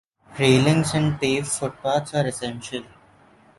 [0.39, 2.81] Railings and paved footpaths are essential.